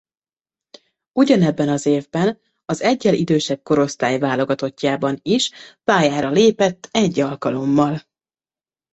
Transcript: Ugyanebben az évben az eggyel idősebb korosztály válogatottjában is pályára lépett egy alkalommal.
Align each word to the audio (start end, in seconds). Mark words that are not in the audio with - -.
Ugyanebben 1.17 1.69
az 1.69 1.85
évben 1.85 2.39
az 2.65 2.81
eggyel 2.81 3.13
idősebb 3.13 3.63
korosztály 3.63 4.19
válogatottjában 4.19 5.19
is 5.21 5.51
pályára 5.83 6.29
lépett 6.29 6.87
egy 6.91 7.19
alkalommal. 7.19 8.01